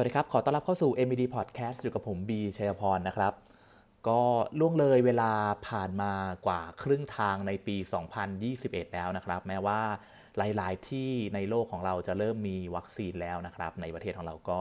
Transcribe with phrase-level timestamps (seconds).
[0.00, 3.32] วัสดีครับ ขอต้อนรับเข้าสู่ MBD Podcast อยู่กับผมบีชัยพรนะครับ
[4.08, 4.20] ก็
[4.58, 5.32] ล่วงเลยเวลา
[5.68, 6.12] ผ่านมา
[6.46, 7.76] กว่าครึ่งทางในปี
[8.34, 9.80] 2021 แล้วนะครับ แม้ว่า
[10.36, 14.60] หลายๆ ที่ในโลกของเราจะเริ่มมีวัคซีนแล้วนะครับ ในประเทศของเราก็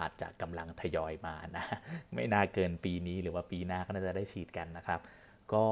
[0.00, 1.64] อาจจะกำลังทยอยมานะ
[2.14, 5.00] ไม่น่าเกินปีนี้หรือว่าปีหน้าก็น่าจะได้ฉีดกันนะครับ
[5.54, 5.66] ก็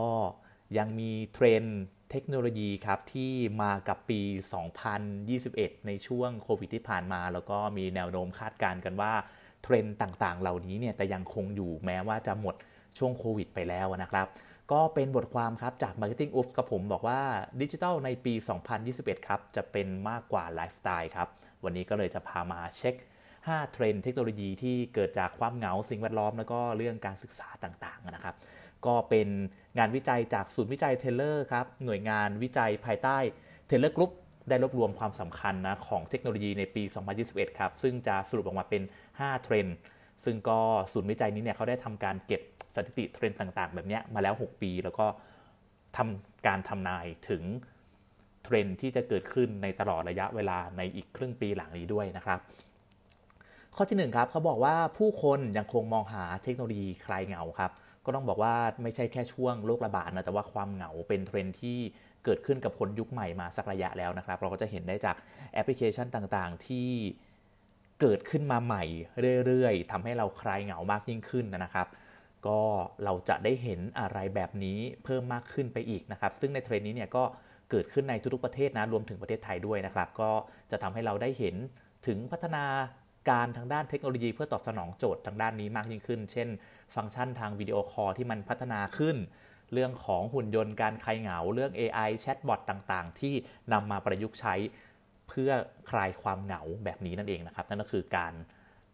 [0.76, 1.78] ยังมีเทรนด์
[2.10, 3.32] เทคโนโลยีครับที่
[3.62, 4.20] มากับปี
[5.04, 9.12] 2021 ในช่วงโควิดที่ผ่านมา แล้วก็มีแนวโน้มคาดการณ์กันว่า
[9.62, 12.54] เทรนด์ต่างๆ เหล่านี้เนี่ยแต่ยังคงอยู่แม้ว่าจะหมด
[12.98, 14.26] ช่วงโควิดไปแล้วนะครับ
[14.72, 17.20] ก็เป็นบทความครับจาก Marketing Oops กับผมบอกว่า
[17.60, 18.34] ดิจิทัลในปี
[18.80, 21.28] 2021 ครับจะเป็นมากกว่าไลฟ์สไตล์ครับ
[21.64, 22.94] วันนี้ก็เลยจะพามาเช็ค
[23.34, 28.34] 5 เทรนด์เทคโนโลยีที่เกิดจากความเหงาสิ่งแวดล้อม แล้วก็เรื่องการศึกษาต่างๆนะครับ
[28.86, 29.28] ก็เป็น
[29.78, 33.18] งานวิจัยจากศูนย์วิจัย Telenor ครับ หน่วยงานวิจัยภายใต้
[33.66, 34.12] Telenor Group
[34.48, 36.82] ได้รวบรวมความสำคัญนะของเทคโนโลยีในปี
[37.20, 39.76] 2021 ครับ ซึ่งจะสรุปออกมาเป็น 5 เทรนด์
[40.24, 40.58] ซึ่งก็
[40.92, 42.42] ศูนย์วิจัยนี้เนี่ยเขาได้ทำการเก็บ
[42.74, 45.06] สถิติเทรนด์ต่าง ๆ แบบนี้มาแล้ว 6 ปี แล้วก็
[45.96, 47.42] ทำการทำนายถึง
[48.44, 52.38] เทรนด์ที่จะเกิดขึ้นในตลอดระยะเวลาในอีกครึ่งปีหลังนี้ด้วยนะครับ
[53.76, 57.70] ข้อที่1ครับเขาบอกว่าผู้คนยังคงมองหาเทคโนโลยีคลายเหงาครับ
[58.08, 61.78] ก็ต้องบอกว่าไม่ใช่แค่ช่วงโรคระบาดนะแต่ว่าความเหงาเป็นเทรนที่
[62.24, 65.16] เกิดขึ้นกับคนยุคใหม่มาสักระยะแล้วนะครับ เราก็จะเห็นได้จาก
[65.52, 66.90] แอปพลิเคชันต่างๆ ที่
[68.00, 68.84] เกิดขึ้นมาใหม่
[69.46, 71.88] เรื่อยๆทำให้เราคลายเหงามากยิ่งขึ้นนะครับ
[72.46, 72.60] ก็
[73.04, 77.24] เราจะได้เห็นอะไรแบบนี้เพิ่มมากขึ้นไปอีกนะครับ ซึ่งในเทรนนี้เนี่ยก็
[77.70, 80.30] เกิดขึ้นในทุกๆประเทศนะ รวมถึงประเทศไทยด้วยนะครับ ก็
[80.70, 81.54] จะทำให้เราได้เห็น
[82.06, 82.64] ถึงพัฒนา
[83.30, 86.48] การทางด้านเทคโนโลยีเพื่อตอบสนองโจทย์ทางด้านนี้มากยิ่งขึ้น เช่น
[86.94, 89.16] ฟังก์ชันทาง video call ที่มันพัฒนาขึ้น
[89.72, 93.34] เรื่องของหุ่นยนต์การคลายเหงา เรื่อง AI chatbot ต่างๆ ที่
[93.72, 94.54] นำมาประยุกต์ใช้
[95.28, 95.50] เพื่อ
[95.90, 98.34] คลายความเหงาแบบนี้นั่นเองนะครับ นั่นก็คือการ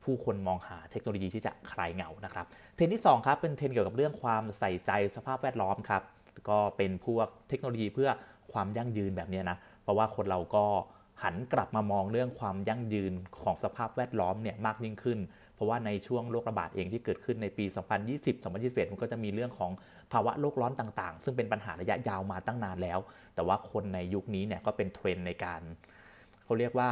[0.05, 6.03] ผู้คนมองหาเทคโนโลยีที่จะคลายเหงานะครับ เทรนด์ที่2ครับเป็นเทรนด์เกี่ยวกับเรื่องความใส่ใจสภาพแวดล้อมครับ
[6.51, 8.11] ก็เป็นพวกเทคโนโลยีเพื่อ
[8.53, 10.65] ความยั่งยืนแบบนี้นะ เพราะว่าคนเราก็
[11.25, 15.19] หันกลับมามองเรื่องความยั่งยืนของสภาพแวดล้อมเนี่ยมากยิ่งขึ้น
[15.55, 17.65] เพราะว่าในช่วงโรคระบาดเองที่เกิดขึ้นในปี
[18.05, 19.71] 2020 2021 มันก็จะมีเรื่องของ
[20.13, 22.99] ภาวะโลกร้อนต่างๆ ซึ่งเป็นปัญหาระยะยาวมาตั้งนานแล้ว
[23.35, 25.61] แต่ว่าคนในยุคนี้เนี่ยก็เป็นเทรนในการ
[26.45, 26.89] เขาเรียกว่า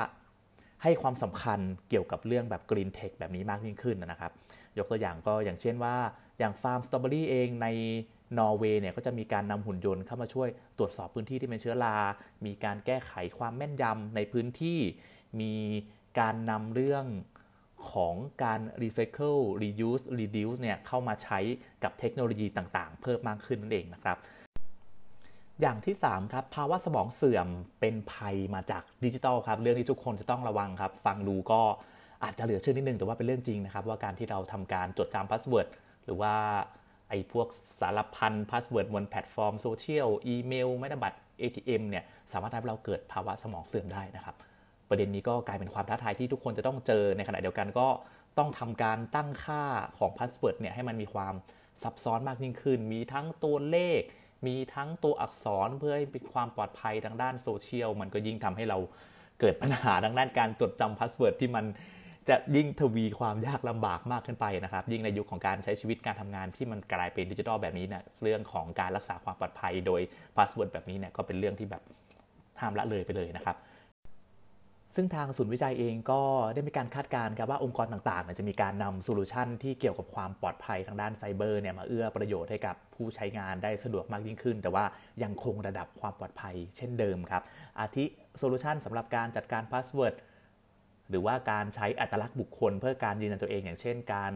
[0.82, 4.32] ให้ความสำคัญเกี่ยวกับเรื่องแบบ green tech แบบนี้มากยิ่งขึ้นนะครับ
[4.78, 5.94] ยกตัวอย่างก็อย่างเช่นว่า
[6.38, 7.69] อย่างฟาร์มสตรอเบอรี่เองใน
[8.38, 10.48] นอร์เวย์เนี่ยก็จะมีการนำหุ่นยนต์เข้ามาช่วย
[10.78, 11.97] ตรวจสอบพื้นที่ที่เป็นเชื้อรา
[12.47, 14.78] มีการแก้ไขความแม่นยำในพื้นที่
[15.41, 15.54] มี
[16.19, 17.06] การนำเรื่อง
[17.92, 21.38] ของการ recycle reuse reduce เนี่ยเข้ามาใช้
[21.82, 24.19] กับเทคโนโลยีต่างๆ เพิ่มมากขึ้นนั่นเองนะครับ
[25.60, 27.48] อย่างที่ 3 ครับ ภาวะสมองเสื่อม
[27.81, 31.60] เป็นภัยมาจากดิจิทัลครับ เรื่องที่ทุกคนจะต้องระวังครับ ฟังดูก็
[32.25, 35.69] อาจจะเหลือเชื่อนิดนึง แต่ว่าเป็นเรื่องจริงนะครับ ว่าการที่เราทำการจดจำ password
[36.04, 36.34] หรือว่า
[37.12, 37.48] ไอ้พวก
[37.80, 44.36] สารพัน password บนแพลตฟอร์มโซเชียลอีเมลไม่ได้บัตร ATM เนี่ยสามารถทำให้เราเกิดภาวะสมองเสื่อมได้นะครับ
[44.88, 47.88] ประเด็นนี้ก็กลายเป็นความท้าทายที่ทุกคนจะต้องเจอในขณะเดียวกันก็
[48.38, 49.62] ต้องทำการตั้งค่า
[49.98, 51.34] ของ password เนี่ยให้มันมีความ
[51.82, 54.00] ซับซ้อนมากยิ่งขึ้น มีทั้งตัวเลข
[54.46, 58.78] มีทั้งตัวอักษรเพื่อให้เป็นความปลอดภัยทางด้านโซเชียลมันก็ยิ่งทำให้เรา
[59.40, 61.64] เกิดปัญหาทางด้านการจดจำ password ที่มัน
[62.28, 70.00] จะยิ่งทวีความยากลำบากมากขึ้นไปนะครับ ยิ่งในยุคของการใช้ชีวิตการทำงานที่มันกลายเป็นดิจิทัลแบบนี้เนี่ยเรื่องของการรักษาความปลอดภัยโดย
[70.36, 71.83] password แบบนี้เนี่ยก็เป็นเรื่องที่แบบ
[72.60, 73.59] ห้ามละเลยไปเลยนะครับ
[74.97, 76.21] ซึ่งทางศูนย์วิจัยเองก็
[76.55, 84.84] ได้มีการคาดการณ์ครับว่าองค์กรต่างๆ จะมีการนำ solution ที่เกี่ยวกับความปลอดภัยทางด้านไซเบอร์เนี่ยมาเอื้อประโยชน์ให้กับผู้ใช้งานได้สะดวกมากยิ่งขึ้น แต่ว่า
[85.22, 87.43] ยังคงระดับความปลอดภัยเช่นเดิมครับ
[87.81, 88.04] อาทิ
[88.38, 90.14] solution สำหรับการจัดการ password
[91.10, 94.32] หรือว่าการใช้อัตลักษณ์บุคคล เพื่อการยืนยันตัวเอง อย่างเช่น การ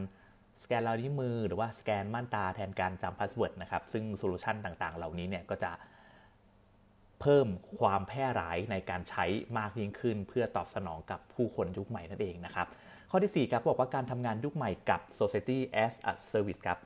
[0.62, 5.72] สแกนลายนิ้วมือ หรือว่าสแกนม่านตาแทนการจำ password นะครับ ซึ่ง solution ต่างๆ เหล่านี้เนี่ยก็จะ
[7.20, 7.46] เพิ่ม
[7.80, 9.24] ความแพร่หลายในการใช้
[9.58, 12.66] มากยิ่งขึ้น เพื่อตอบสนองกับผู้คนยุคใหม่นั่นเองนะครับ
[13.10, 16.78] ข้อที่ 4 ครับบอกว่าการทำงานยุคใหม่กับ society as a service ครับ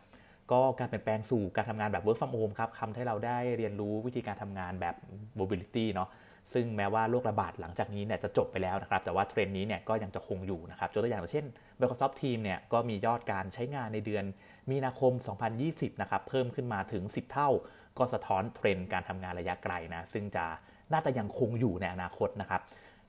[0.52, 4.94] ก็การเปลี่ยนแปลงสู่การทำงานแบบ work from home ครับทำให้เราได้เรียนรู้วิธีการทำงานแบบ
[5.38, 6.08] mobility เนาะ
[6.54, 11.46] ซึ่งแม้ว่าโรคระบาดหลังจากนี้เนี่ยจะจบไปแล้วนะครับ แต่ว่าเทรนด์นี้เนี่ยก็ยังจะคงอยู่นะครับยกตัวอย่างเช่น
[11.80, 14.24] Microsoft Teams เนี่ยก็มียอดการใช้งานในเดือน
[14.70, 15.12] มีนาคม
[15.56, 17.50] 2020 นะครับ เพิ่มขึ้นมาถึง 10 เท่า
[17.98, 20.44] ก็สะท้อนเทรนด์การทำงานระยะไกลนะ ซึ่งจะ
[20.92, 22.60] น่าจะยังคงอยู่ในอนาคตนะครับ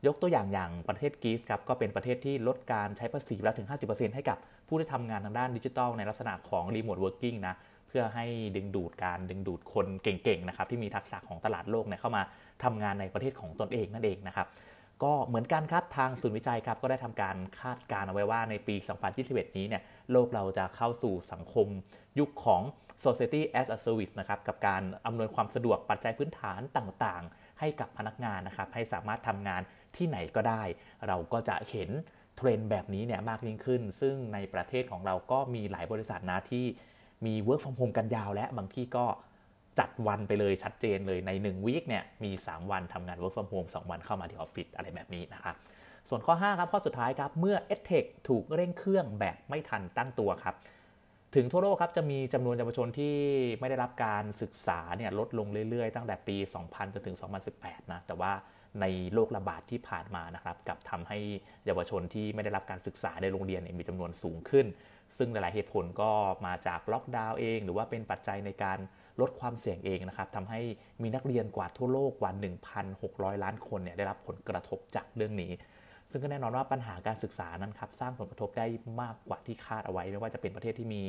[0.08, 4.38] ยกตัวอย่างอย่างประเทศกรีซครับก็เป็นประเทศที่ลดการใช้ภาษีแล้วถึง 50%ให้กับ
[4.68, 12.24] ผู้ที่ทำงานทางด้านดิจิทัลในลักษณะของ remote working นะ เพื่อให้ดึงดูดการดึงดูดคนเก่งๆนะครับที่มีทักษะของตลาดโลกเนี่ยเข้ามา
[12.64, 14.48] ทำงานในประเทศของตนเองนั่นเองนะครับ
[15.04, 18.76] ก็เหมือนกันครับทางศูนย์วิจัยครับก็ได้ทำการคาดการณ์เอาไว้ว่าในปี
[19.16, 21.68] 2021 นี้เนี่ยโลกเราจะเข้าสู่สังคม
[22.20, 22.62] ยุคของ
[23.06, 29.62] society as a service นะครับกับการอำนวยความสะดวกปัจจัยพื้นฐานต่างๆ ให้กับพนักงานนะครับให้สามารถทำงาน
[29.96, 30.64] ที่ไหนก็ได้
[31.08, 31.90] เราก็จะเห็น
[32.38, 36.66] เทรนด์แบบนี้เนี่ยมากยิ่งขึ้น ซึ่งในประเทศของเราก็มีหลายบริษัทนะที่
[37.26, 39.06] มี work from home กันยาวและบางที่ก็
[39.80, 45.56] จัดวันไปเลยชัดเจนเลยใน1วีคเนี่ยมี 3 วันทำงาน work from home 2 วันเข้ามาที่ออฟฟิศอะไรแบบนี้นะครับ
[46.10, 50.56] ส่วนข้อ 5 ครับ ข้อสุดท้ายครับ เมื่อ EdTech ถูกเร่งเครื่องแบบไม่ทันตั้งตัวครับ
[51.36, 53.16] ถึงทั่วโลกครับจะมีจำนวนเยาวชนที่
[53.60, 56.36] ไม่ได้รับการศึกษาเนี่ยลดลงเรื่อยๆ ตั้งแต่ปี
[56.66, 57.18] 2000 จนถึง
[57.54, 58.32] 2018 นะ แต่ว่า
[58.82, 61.20] ในโรคระบาดที่ผ่านมานะครับกับทำให้
[61.66, 64.66] เยาวชนที่ไม่ได้รับการศึกษาในโรงเรียนมีจำนวนสูงขึ้น
[65.18, 66.12] ซึ่งหลายๆเหตุผลก็
[66.46, 68.80] มาจากล็อกดาวน์เอง หรือว่าเป็นปัจจัยในการ
[69.22, 70.62] ลดความเสี่ยงเองนะครับทำให้
[71.02, 72.32] มีนักเรียนกว่าทั่วโลกกว่า
[72.88, 75.52] 1,600 ล้านคนเนี่ยได้รับผลกระทบจากเรื่องนี้
[76.12, 78.66] ซึ่งก็แน่นอนว่าปัญหาการศึกษานั้นครับสร้างผลกระทบได้
[79.02, 81.04] มากกว่าที่คาดเอาไว้ ไม่ว่าจะเป็นประเทศที่มี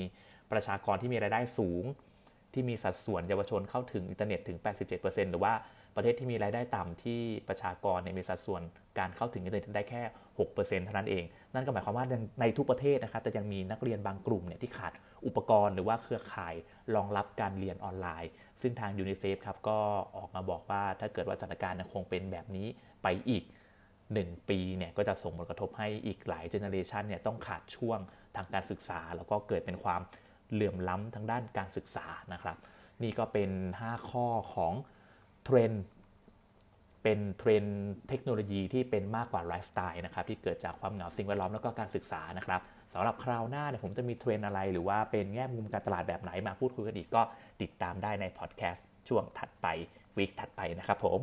[0.52, 1.84] ประชากรที่มีรายได้สูง
[2.54, 4.58] ที่มีสัดส่วนเยาวชนเข้าถึงอินเทอร์เน็ตถึง
[4.94, 5.52] 87%หรือว่า
[5.96, 8.62] ประเทศที่มีรายได้ต่ำที่ประชากรเนี่ยมีสัดส่วน
[8.98, 10.02] การเข้าถึงอินเทอร์เน็ตได้แค่
[10.38, 12.06] 6%เท่านั้นเอง นั่นก็หมายความว่า
[12.40, 14.92] ในทุกประเทศนะครับแต่ยังมีนักเรียนบางกลุ่มเนี่ยที่ขาด
[15.26, 16.54] อุปกรณ์หรือว่าเครือข่าย
[16.94, 19.78] รองรับการเรียนออนไลน์ ซึ่งทางยูนิเซฟครับก็
[20.16, 22.66] ออกมาบอกว่าถ้าเกิดว่าสถานการณ์ยังคงเป็นแบบนี้
[23.02, 23.44] ไปอีก
[23.92, 27.98] 1 ปีเนี่ยก็จะส่งผลกระทบให้อีกหลาย generation เนี่ยต้องขาดช่วง
[28.36, 30.00] ทางการศึกษา แล้วก็เกิดเป็นความ
[30.52, 32.56] เหลื่อมล้ำทางด้านการศึกษานะครับ
[33.02, 33.50] นี่ก็เป็น
[33.84, 34.72] 5 ข้อของ
[35.44, 35.72] เทรน
[37.02, 37.64] เป็นเทรน
[38.08, 42.60] เทคโนโลยีที่เป็นมากกว่าไลฟ์สไตล์นะครับที่เกิดจากความเหงาสิ่งแวดล้อมแล้วก็การศึกษานะครับ
[42.94, 47.22] สำหรับคราวหน้าเนี่ยผมจะมีเทรนอะไร หรือว่าเป็นแง่มุมการตลาดแบบไหนมาพูดคุยกันอีกก็
[47.62, 49.66] ติดตามได้ในพอดแคสต์ช่วงถัดไป
[50.16, 51.20] วีคถัดไปนะครับผม